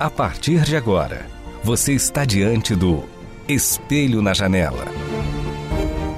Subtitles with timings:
[0.00, 1.26] A partir de agora,
[1.64, 3.02] você está diante do
[3.48, 4.84] Espelho na Janela.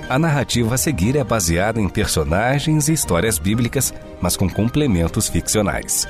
[0.06, 6.06] A narrativa a seguir é baseada em personagens e histórias bíblicas, mas com complementos ficcionais.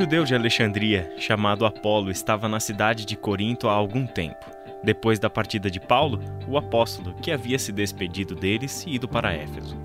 [0.00, 4.46] Judeu de Alexandria, chamado Apolo, estava na cidade de Corinto há algum tempo.
[4.82, 6.18] Depois da partida de Paulo,
[6.48, 9.78] o apóstolo, que havia se despedido deles e ido para Éfeso.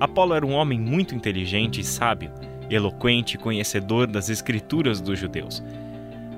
[0.00, 2.32] Apolo era um homem muito inteligente e sábio,
[2.68, 5.62] eloquente e conhecedor das escrituras dos judeus.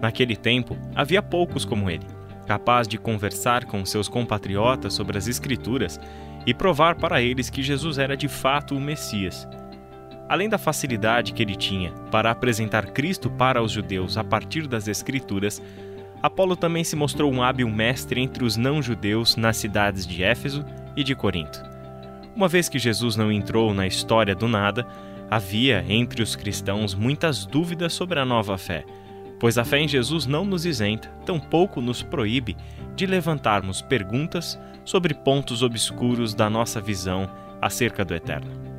[0.02, 2.04] Naquele tempo, havia poucos como ele,
[2.46, 5.98] capaz de conversar com seus compatriotas sobre as escrituras
[6.46, 9.48] e provar para eles que Jesus era de fato o Messias.
[10.30, 14.86] Além da facilidade que ele tinha para apresentar Cristo para os judeus a partir das
[14.86, 15.60] Escrituras,
[16.22, 20.64] Apolo também se mostrou um hábil mestre entre os não-judeus nas cidades de Éfeso
[20.96, 21.60] e de Corinto.
[22.32, 24.86] Uma vez que Jesus não entrou na história do nada,
[25.28, 28.84] havia entre os cristãos muitas dúvidas sobre a nova fé,
[29.40, 32.56] pois a fé em Jesus não nos isenta, tampouco nos proíbe
[32.94, 37.28] de levantarmos perguntas sobre pontos obscuros da nossa visão
[37.60, 38.69] acerca do eterno.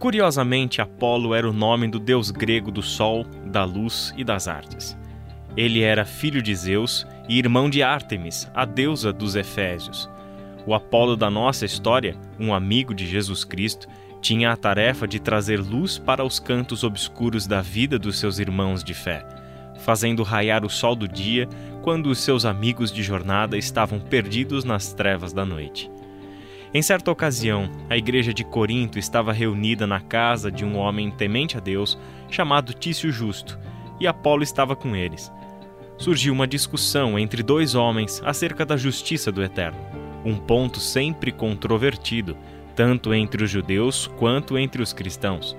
[0.00, 4.96] Curiosamente, Apolo era o nome do deus grego do sol, da luz e das artes.
[5.54, 10.08] Ele era filho de Zeus e irmão de Ártemis, a deusa dos Efésios.
[10.66, 13.86] O Apolo da nossa história, um amigo de Jesus Cristo,
[14.22, 18.82] tinha a tarefa de trazer luz para os cantos obscuros da vida dos seus irmãos
[18.82, 19.22] de fé,
[19.80, 21.46] fazendo raiar o sol do dia
[21.82, 25.90] quando os seus amigos de jornada estavam perdidos nas trevas da noite.
[26.72, 31.56] Em certa ocasião, a igreja de Corinto estava reunida na casa de um homem temente
[31.56, 31.98] a Deus
[32.30, 33.58] chamado Tício Justo,
[33.98, 35.32] e Apolo estava com eles.
[35.98, 39.80] Surgiu uma discussão entre dois homens acerca da justiça do Eterno,
[40.24, 42.36] um ponto sempre controvertido,
[42.76, 45.56] tanto entre os judeus quanto entre os cristãos.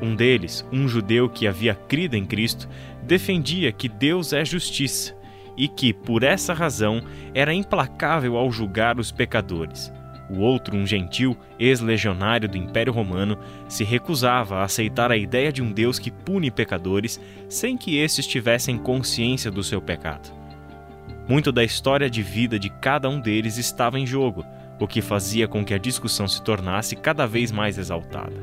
[0.00, 2.66] Um deles, um judeu que havia crido em Cristo,
[3.02, 5.14] defendia que Deus é justiça
[5.58, 7.02] e que, por essa razão,
[7.34, 9.92] era implacável ao julgar os pecadores.
[10.30, 15.62] O outro, um gentil ex-legionário do Império Romano, se recusava a aceitar a ideia de
[15.62, 17.18] um Deus que pune pecadores
[17.48, 20.30] sem que esses tivessem consciência do seu pecado.
[21.28, 24.44] Muito da história de vida de cada um deles estava em jogo,
[24.80, 28.36] o que fazia com que a discussão se tornasse cada vez mais exaltada.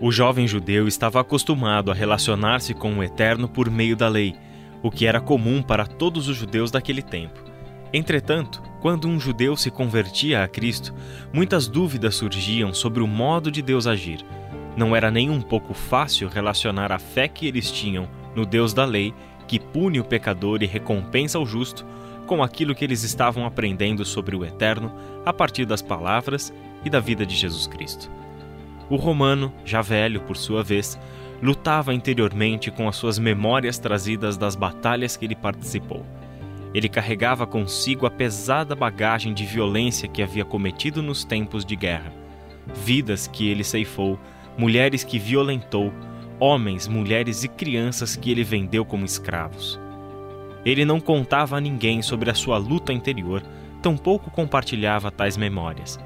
[0.00, 4.34] O jovem judeu estava acostumado a relacionar-se com o Eterno por meio da lei,
[4.82, 7.49] o que era comum para todos os judeus daquele tempo.
[7.92, 10.94] Entretanto, quando um judeu se convertia a Cristo,
[11.32, 14.24] muitas dúvidas surgiam sobre o modo de Deus agir.
[14.76, 18.84] Não era nem um pouco fácil relacionar a fé que eles tinham no Deus da
[18.84, 19.12] lei,
[19.48, 21.84] que pune o pecador e recompensa o justo,
[22.26, 24.92] com aquilo que eles estavam aprendendo sobre o eterno
[25.26, 26.52] a partir das palavras
[26.84, 28.08] e da vida de Jesus Cristo.
[28.88, 30.96] O romano, já velho por sua vez,
[31.42, 36.06] lutava interiormente com as suas memórias trazidas das batalhas que ele participou
[36.72, 42.12] ele carregava consigo a pesada bagagem de violência que havia cometido nos tempos de guerra.
[42.84, 44.18] Vidas que ele ceifou,
[44.56, 45.92] mulheres que violentou,
[46.38, 49.78] homens, mulheres e crianças que ele vendeu como escravos.
[50.64, 53.42] Ele não contava a ninguém sobre a sua luta interior,
[53.82, 55.98] tampouco compartilhava tais memórias.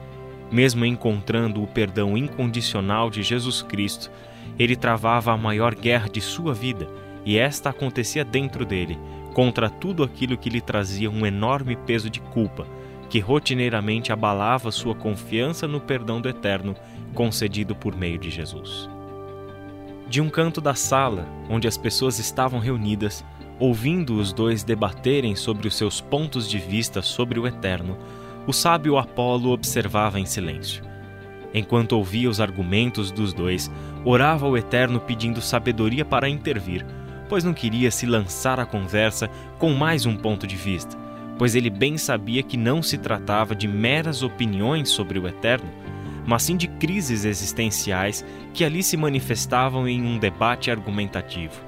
[0.50, 4.10] Mesmo encontrando o perdão incondicional de Jesus Cristo,
[4.58, 6.88] ele travava a maior guerra de sua vida,
[7.24, 8.98] e esta acontecia dentro dele,
[9.34, 12.64] contra tudo aquilo que lhe trazia um enorme peso de culpa,
[13.10, 16.74] que rotineiramente abalava sua confiança no perdão do Eterno
[17.12, 18.88] concedido por meio de Jesus.
[20.08, 23.24] De um canto da sala, onde as pessoas estavam reunidas,
[23.58, 27.98] ouvindo os dois debaterem sobre os seus pontos de vista sobre o Eterno,
[28.46, 30.84] o sábio Apolo observava em silêncio.
[31.52, 33.70] Enquanto ouvia os argumentos dos dois,
[34.04, 36.84] orava ao Eterno pedindo sabedoria para intervir
[37.28, 39.28] pois não queria se lançar à conversa
[39.58, 40.96] com mais um ponto de vista,
[41.38, 45.68] pois ele bem sabia que não se tratava de meras opiniões sobre o eterno,
[46.26, 51.60] mas sim de crises existenciais que ali se manifestavam em um debate argumentativo.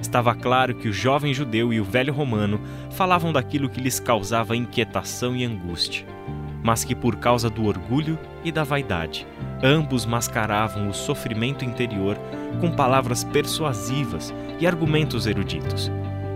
[0.00, 2.60] Estava claro que o jovem judeu e o velho romano
[2.90, 6.04] falavam daquilo que lhes causava inquietação e angústia.
[6.64, 9.26] mas que por causa do orgulho e da vaidade,
[9.62, 12.16] ambos mascaravam o sofrimento interior
[12.58, 15.90] com palavras persuasivas e argumentos eruditos.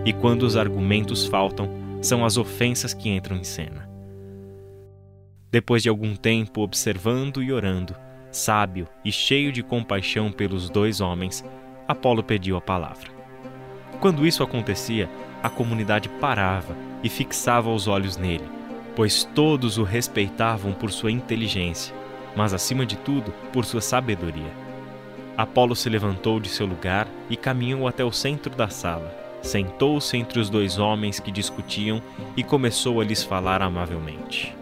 [0.05, 1.69] E quando os argumentos faltam,
[2.01, 3.89] são as ofensas que entram em cena.
[5.51, 7.95] Depois de algum tempo observando e orando,
[8.31, 11.45] sábio e cheio de compaixão pelos dois homens,
[11.87, 13.11] Apolo pediu a palavra.
[14.01, 15.09] Quando isso acontecia,
[15.43, 18.45] a comunidade parava e fixava os olhos nele,
[18.95, 21.95] pois todos o respeitavam por sua inteligência,
[22.37, 24.68] mas acima de tudo por sua sabedoria.
[25.39, 29.17] Apolo se levantou de seu lugar e caminhou até o centro da sala.
[29.41, 32.03] Sentou-se entre os dois homens que discutiam
[32.37, 34.53] e começou a lhes falar amavelmente.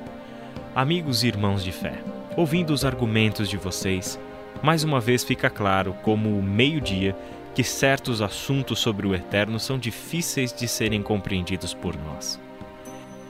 [0.75, 1.99] Amigos e irmãos de fé,
[2.37, 4.20] ouvindo os argumentos de vocês,
[4.62, 7.17] mais uma vez fica claro como o meio-dia
[7.55, 12.38] que certos assuntos sobre o eterno são difíceis de serem compreendidos por nós.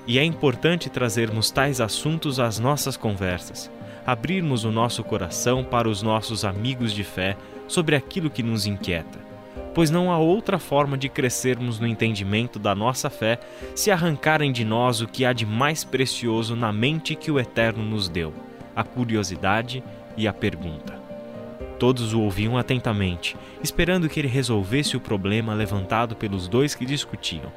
[0.05, 3.71] E é importante trazermos tais assuntos às nossas conversas,
[4.07, 7.37] abrirmos o nosso coração para os nossos amigos de fé
[7.67, 9.19] sobre aquilo que nos inquieta,
[9.75, 13.41] pois não há outra forma de crescermos no entendimento da nossa fé
[13.75, 17.83] se arrancarem de nós o que há de mais precioso na mente que o Eterno
[17.83, 18.33] nos deu,
[18.77, 19.83] a curiosidade
[20.17, 20.95] e a pergunta.
[21.79, 27.53] Todos o ouviam atentamente, esperando que ele resolvesse o problema levantado pelos dois que discutiam.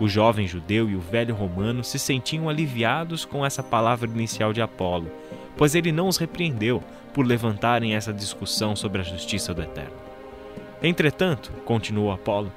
[0.00, 4.62] O jovem judeu e o velho romano se sentiam aliviados com essa palavra inicial de
[4.62, 5.10] Apolo,
[5.58, 6.82] pois ele não os repreendeu
[7.12, 9.92] por levantarem essa discussão sobre a justiça do Eterno.
[10.82, 12.52] Entretanto, continuou Apolo,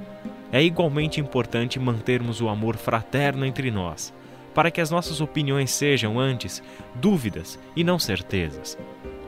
[0.52, 4.14] é igualmente importante mantermos o amor fraterno entre nós,
[4.54, 6.62] para que as nossas opiniões sejam, antes,
[6.94, 8.78] dúvidas e não certezas.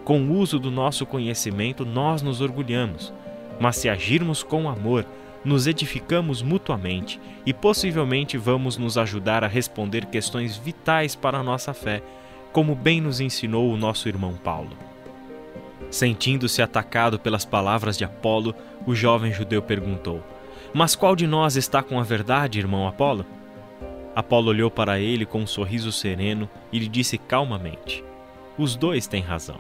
[0.04, 3.12] Com o uso do nosso conhecimento, nós nos orgulhamos,
[3.60, 5.06] mas se agirmos com amor,
[5.44, 11.74] nos edificamos mutuamente e possivelmente vamos nos ajudar a responder questões vitais para a nossa
[11.74, 12.04] fé,
[12.54, 14.78] como bem nos ensinou o nosso irmão Paulo.
[15.90, 18.56] Sentindo-se atacado pelas palavras de Apolo,
[18.86, 20.24] o jovem judeu perguntou:
[20.74, 23.26] Mas qual de nós está com a verdade, irmão Apolo?
[24.16, 28.04] Apolo olhou para ele com um sorriso sereno e lhe disse calmamente:
[28.58, 29.58] Os dois têm razão.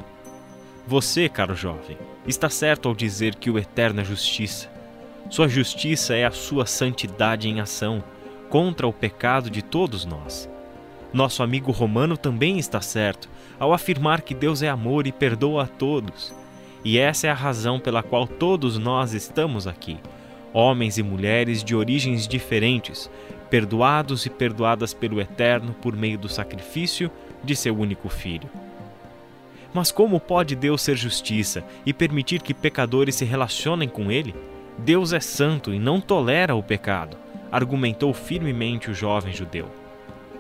[0.88, 1.98] Você, caro jovem,
[2.28, 4.72] está certo ao dizer que o eterno é justiça.
[5.30, 8.04] Sua justiça é a sua santidade em ação
[8.50, 10.50] contra o pecado de todos nós.
[11.13, 13.30] Nosso amigo romano também está certo
[13.60, 16.33] ao afirmar que Deus é amor e perdoa a todos.
[16.83, 19.98] E essa é a razão pela qual todos nós estamos aqui,
[20.51, 23.10] homens e mulheres de origens diferentes,
[23.50, 27.12] perdoados e perdoadas pelo Eterno por meio do sacrifício
[27.44, 28.50] de seu único filho.
[29.71, 34.33] Mas como pode Deus ser justiça e permitir que pecadores se relacionem com Ele?
[34.80, 37.15] Deus é santo e não tolera o pecado,
[37.51, 39.83] argumentou firmemente o jovem judeu.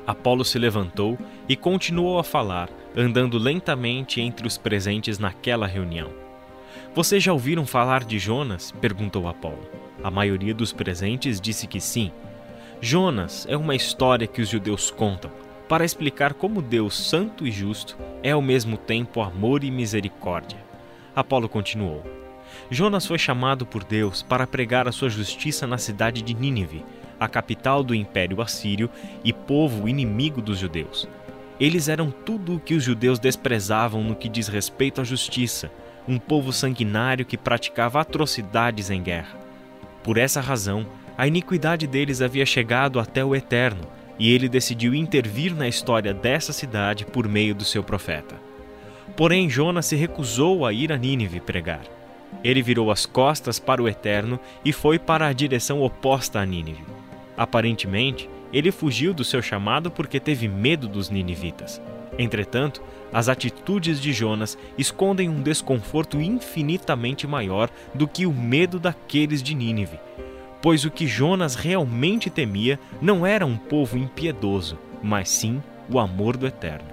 [0.05, 1.17] Apolo se levantou
[1.47, 6.09] e continuou a falar, andando lentamente entre os presentes naquela reunião.
[6.93, 8.71] Vocês já ouviram falar de Jonas?
[8.71, 9.67] perguntou Apolo.
[10.03, 12.11] A maioria dos presentes disse que sim.
[12.81, 15.31] Jonas é uma história que os judeus contam
[15.67, 20.59] para explicar como Deus, santo e justo, é ao mesmo tempo amor e misericórdia.
[21.15, 22.03] Apolo continuou:
[22.69, 26.83] Jonas foi chamado por Deus para pregar a sua justiça na cidade de Nínive,
[27.19, 28.89] a capital do Império Assírio
[29.23, 31.07] e povo inimigo dos judeus.
[31.59, 35.71] Eles eram tudo o que os judeus desprezavam no que diz respeito à justiça,
[36.07, 39.39] um povo sanguinário que praticava atrocidades em guerra.
[40.03, 40.85] Por essa razão,
[41.17, 43.81] a iniquidade deles havia chegado até o Eterno
[44.19, 48.35] e ele decidiu intervir na história dessa cidade por meio do seu profeta.
[49.15, 51.83] Porém, Jonas se recusou a ir a Nínive pregar.
[52.43, 56.83] Ele virou as costas para o Eterno e foi para a direção oposta a Nínive.
[57.37, 61.81] Aparentemente, ele fugiu do seu chamado porque teve medo dos ninivitas.
[62.17, 69.41] Entretanto, as atitudes de Jonas escondem um desconforto infinitamente maior do que o medo daqueles
[69.41, 69.99] de Nínive
[70.63, 75.61] pois o que Jonas realmente temia não era um povo impiedoso, mas sim
[75.91, 76.87] o amor do Eterno.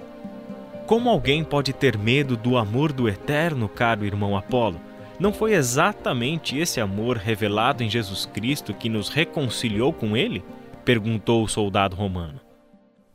[0.88, 4.80] Como alguém pode ter medo do amor do Eterno, caro irmão Apolo?
[5.20, 10.42] Não foi exatamente esse amor revelado em Jesus Cristo que nos reconciliou com Ele?
[10.82, 12.40] perguntou o soldado romano.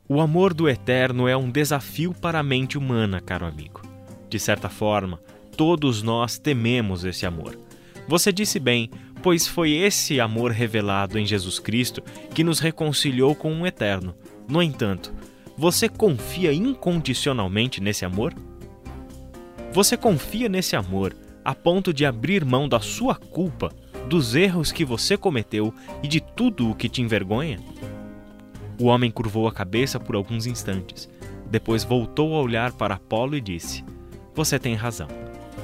[0.08, 3.82] O amor do Eterno é um desafio para a mente humana, caro amigo.
[4.30, 5.20] De certa forma,
[5.56, 7.58] todos nós tememos esse amor.
[8.06, 8.88] Você disse bem,
[9.20, 12.00] pois foi esse amor revelado em Jesus Cristo
[12.32, 14.14] que nos reconciliou com o Eterno.
[14.48, 15.12] No entanto,
[15.58, 18.32] você confia incondicionalmente nesse amor?
[19.72, 21.12] Você confia nesse amor
[21.46, 23.70] a ponto de abrir mão da sua culpa,
[24.08, 25.72] dos erros que você cometeu
[26.02, 27.60] e de tudo o que te envergonha?
[28.80, 31.08] O homem curvou a cabeça por alguns instantes.
[31.48, 33.84] Depois voltou a olhar para Apolo e disse:
[34.34, 35.06] Você tem razão.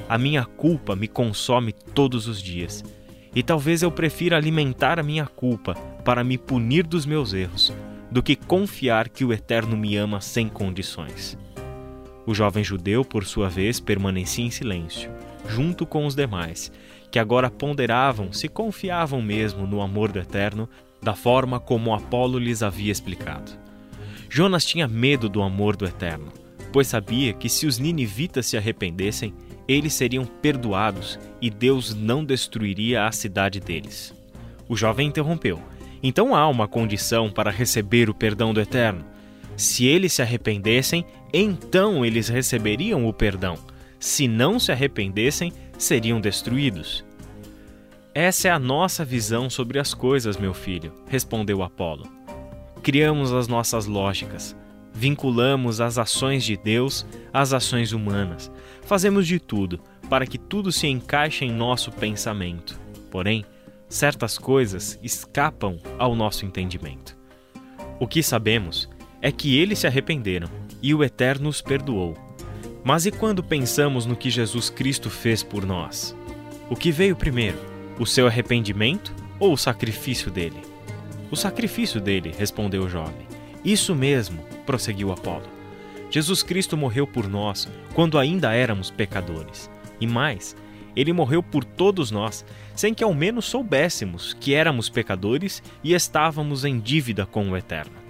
[0.08, 2.84] A minha culpa me consome todos os dias.
[3.34, 5.74] E talvez eu prefira alimentar a minha culpa
[6.04, 7.72] para me punir dos meus erros,
[8.08, 11.36] do que confiar que o Eterno me ama sem condições.
[12.26, 15.10] O jovem judeu, por sua vez, permanecia em silêncio,
[15.48, 16.70] junto com os demais,
[17.10, 20.68] que agora ponderavam se confiavam mesmo no amor do Eterno,
[21.02, 23.52] da forma como Apolo lhes havia explicado.
[24.30, 26.32] Jonas tinha medo do amor do Eterno,
[26.72, 29.34] pois sabia que se os ninivitas se arrependessem,
[29.68, 34.14] eles seriam perdoados e Deus não destruiria a cidade deles.
[34.68, 35.60] O jovem interrompeu.
[36.02, 39.04] Então há uma condição para receber o perdão do Eterno.
[39.62, 43.56] Se eles se arrependessem, então eles receberiam o perdão.
[44.00, 47.04] Se não se arrependessem, seriam destruídos.
[48.12, 52.10] Essa é a nossa visão sobre as coisas, meu filho, respondeu Apolo.
[52.82, 54.56] Criamos as nossas lógicas,
[54.92, 58.50] vinculamos as ações de Deus às ações humanas,
[58.82, 59.78] fazemos de tudo
[60.10, 62.80] para que tudo se encaixe em nosso pensamento.
[63.12, 63.44] Porém,
[63.88, 67.16] certas coisas escapam ao nosso entendimento.
[68.00, 68.88] O que sabemos
[69.22, 70.48] é que eles se arrependeram
[70.82, 72.14] e o Eterno os perdoou.
[72.82, 76.16] Mas e quando pensamos no que Jesus Cristo fez por nós?
[76.68, 77.58] O que veio primeiro,
[77.98, 80.60] o seu arrependimento ou o sacrifício dele?
[81.30, 83.26] O sacrifício dele, respondeu o jovem.
[83.64, 85.46] Isso mesmo, prosseguiu Apolo.
[86.10, 89.70] Jesus Cristo morreu por nós quando ainda éramos pecadores.
[90.00, 90.56] E mais,
[90.96, 96.64] ele morreu por todos nós, sem que ao menos soubéssemos que éramos pecadores e estávamos
[96.64, 98.01] em dívida com o Eterno.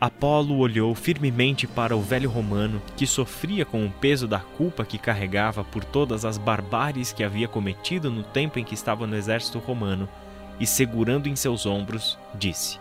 [0.00, 4.96] Apolo olhou firmemente para o velho romano que sofria com o peso da culpa que
[4.96, 9.58] carregava por todas as barbáries que havia cometido no tempo em que estava no exército
[9.58, 10.08] romano
[10.58, 12.78] e, segurando em seus ombros, disse: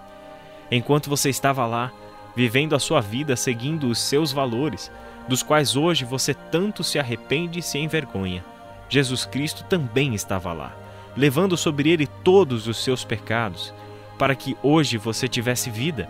[0.71, 1.91] Enquanto você estava lá,
[2.37, 4.89] vivendo a sua vida seguindo os seus valores,
[5.27, 8.45] dos quais hoje você tanto se arrepende e se envergonha,
[8.87, 10.73] Jesus Cristo também estava lá,
[11.17, 13.73] levando sobre ele todos os seus pecados,
[14.17, 16.07] para que hoje você tivesse vida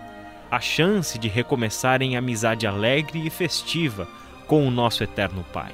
[0.52, 4.08] a chance de recomeçar em amizade alegre e festiva
[4.48, 5.72] com o nosso eterno Pai.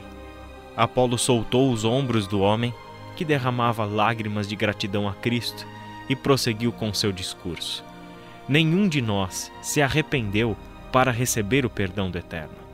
[0.75, 2.74] Apolo soltou os ombros do homem,
[3.15, 5.65] que derramava lágrimas de gratidão a Cristo,
[6.10, 7.84] e prosseguiu com seu discurso.
[8.48, 10.58] Nenhum de nós se arrependeu
[10.91, 12.64] para receber o perdão do Eterno.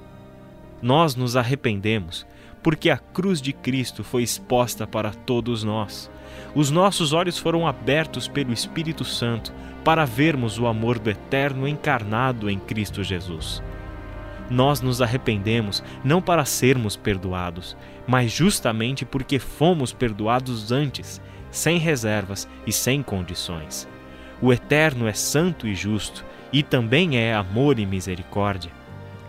[0.82, 2.26] Nós nos arrependemos
[2.64, 6.12] porque a cruz de Cristo foi exposta para todos nós.
[6.54, 12.50] Os nossos olhos foram abertos pelo Espírito Santo para vermos o amor do Eterno encarnado
[12.50, 13.64] em Cristo Jesus.
[14.50, 22.48] Nós nos arrependemos não para sermos perdoados, mas justamente porque fomos perdoados antes, sem reservas
[22.68, 23.88] e sem condições.
[24.42, 28.81] O Eterno é santo e justo, e também é amor e misericórdia.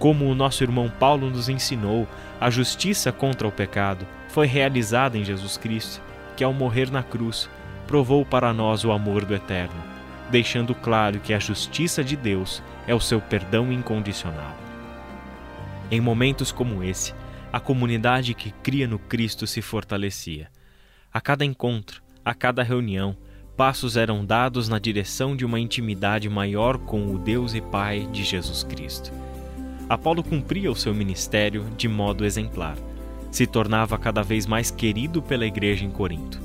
[0.03, 2.09] Como o nosso irmão Paulo nos ensinou,
[2.41, 6.03] a justiça contra o pecado foi realizada em Jesus Cristo,
[6.37, 7.49] que ao morrer na cruz,
[7.87, 9.93] provou para nós o amor do Eterno
[10.33, 14.57] deixando claro que a justiça de Deus é o seu perdão incondicional.
[15.91, 17.15] Em momentos como esse,
[17.53, 20.49] a comunidade que cria no Cristo se fortalecia.
[21.13, 23.15] A cada encontro, a cada reunião,
[23.59, 28.25] passos eram dados na direção de uma intimidade maior com o Deus e Pai de
[28.25, 29.13] Jesus Cristo.
[29.93, 32.79] Apolo cumpria o seu ministério de modo exemplar.
[33.31, 36.41] Se tornava cada vez mais querido pela igreja em Corinto.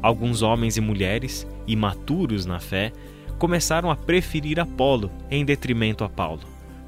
[0.00, 2.92] Alguns homens e mulheres, imaturos na fé,
[3.36, 6.42] começaram a preferir Apolo em detrimento a Paulo.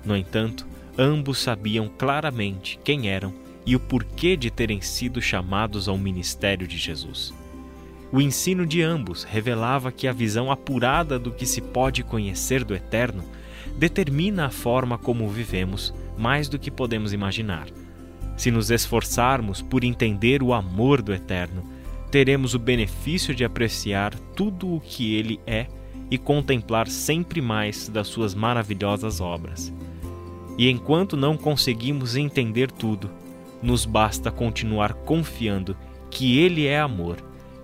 [0.05, 0.65] No entanto,
[0.97, 3.35] ambos sabiam claramente quem eram
[3.67, 7.35] e o porquê de terem sido chamados ao ministério de Jesus.
[8.13, 12.75] O ensino de ambos revelava que a visão apurada do que se pode conhecer do
[12.75, 13.25] Eterno
[13.77, 17.67] determina a forma como vivemos mais do que podemos imaginar.
[18.37, 21.65] Se nos esforçarmos por entender o amor do Eterno,
[22.11, 25.67] teremos o benefício de apreciar tudo o que ele é
[26.11, 29.73] e contemplar sempre mais das suas maravilhosas obras.
[30.57, 33.11] E enquanto não conseguimos entender tudo,
[33.63, 35.77] nos basta continuar confiando
[36.11, 37.26] que Ele é amor